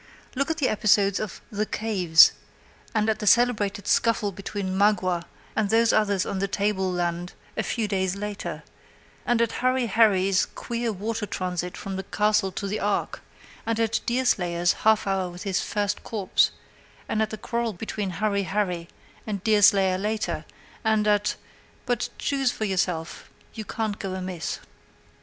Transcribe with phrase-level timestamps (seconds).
[0.33, 2.31] Look at the episodes of "the caves";
[2.95, 7.61] and at the celebrated scuffle between Maqua and those others on the table land a
[7.61, 8.63] few days later;
[9.27, 13.21] and at Hurry Harry's queer water transit from the castle to the ark;
[13.63, 16.49] and at Deerslayer's half hour with his first corpse;
[17.07, 18.87] and at the quarrel between Hurry Harry
[19.27, 20.45] and Deerslayer later;
[20.83, 21.35] and at
[21.85, 24.61] but choose for yourself; you can't go amiss.